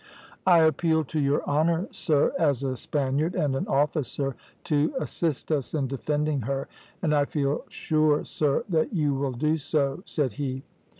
[0.47, 5.75] "`I appeal to your honour, sir, as a Spaniard and an officer, to assist us
[5.75, 6.67] in defending her,
[7.03, 10.63] and I feel sure, sir, that you will do so,' said he.